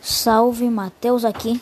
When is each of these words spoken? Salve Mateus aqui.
Salve 0.00 0.70
Mateus 0.70 1.24
aqui. 1.24 1.60